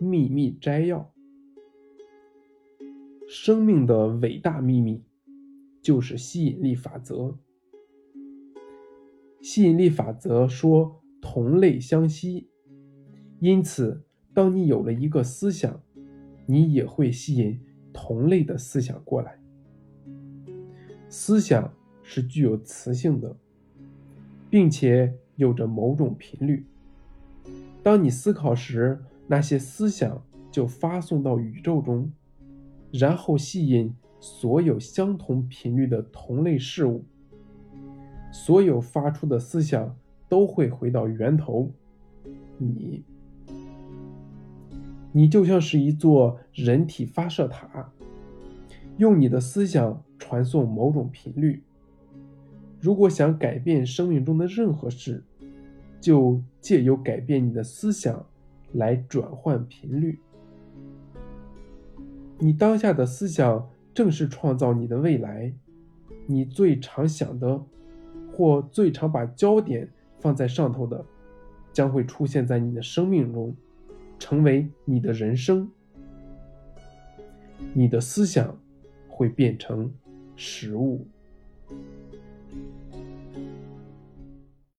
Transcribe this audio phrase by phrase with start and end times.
[0.00, 1.12] 秘密摘要：
[3.28, 5.02] 生命的伟大秘密
[5.82, 7.36] 就是吸引力法则。
[9.40, 12.48] 吸引力法则说同类相吸，
[13.40, 15.80] 因此，当你有了一个思想，
[16.46, 17.60] 你也会吸引
[17.92, 19.38] 同类的思想过来。
[21.08, 21.72] 思想
[22.02, 23.36] 是具有磁性的，
[24.50, 26.64] 并且有着某种频率。
[27.82, 32.10] 当你思考时，那些思想就发送到宇宙中，
[32.90, 37.04] 然后吸引所有相同频率的同类事物。
[38.32, 39.96] 所有发出的思想
[40.28, 41.70] 都会回到源头，
[42.56, 43.04] 你。
[45.12, 47.90] 你就像是一座人体发射塔，
[48.98, 51.62] 用你的思想传送某种频率。
[52.80, 55.24] 如果想改变生命中的任何事，
[56.00, 58.26] 就借由改变你的思想
[58.72, 60.18] 来转换频率。
[62.38, 65.52] 你当下的思想正是创造你的未来。
[66.26, 67.60] 你最常想的，
[68.32, 69.88] 或最常把焦点
[70.20, 71.04] 放在上头的，
[71.72, 73.54] 将会出现在你的生命中。
[74.20, 75.70] 成为你的人生，
[77.72, 78.58] 你的思想
[79.06, 79.88] 会变成
[80.34, 81.06] 实物。